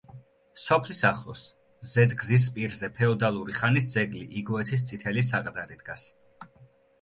სოფლის 0.59 1.01
ახლოს 1.09 1.43
ზედ 1.89 2.15
გზის 2.21 2.47
პირზე 2.55 2.89
ფეოდალური 2.95 3.59
ხანის 3.59 3.87
ძეგლი 3.93 4.25
იგოეთის 4.43 4.87
წითელი 4.89 5.25
საყდარი 5.29 5.79
დგას. 5.85 6.09